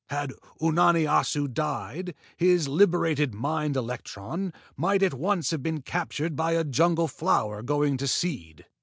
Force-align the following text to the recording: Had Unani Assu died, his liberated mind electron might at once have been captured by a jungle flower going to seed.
Had 0.09 0.33
Unani 0.59 1.05
Assu 1.07 1.45
died, 1.47 2.15
his 2.35 2.67
liberated 2.67 3.35
mind 3.35 3.77
electron 3.77 4.51
might 4.75 5.03
at 5.03 5.13
once 5.13 5.51
have 5.51 5.61
been 5.61 5.83
captured 5.83 6.35
by 6.35 6.53
a 6.53 6.63
jungle 6.63 7.07
flower 7.07 7.61
going 7.61 7.97
to 7.97 8.07
seed. 8.07 8.65